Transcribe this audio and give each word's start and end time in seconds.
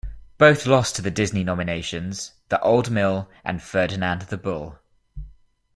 Both 0.39 0.65
lost 0.65 0.95
to 0.95 1.03
the 1.03 1.11
Disney 1.11 1.43
nominations, 1.43 2.31
"The 2.49 2.59
Old 2.61 2.89
Mill" 2.89 3.29
and 3.45 3.61
"Ferdinand 3.61 4.23
the 4.23 4.37
Bull. 4.37 4.79